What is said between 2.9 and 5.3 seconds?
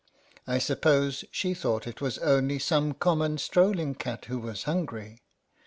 common strolling cat who was hungry.